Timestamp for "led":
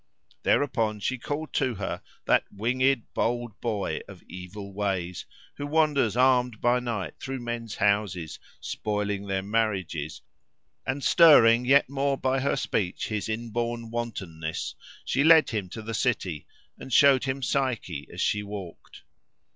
15.23-15.51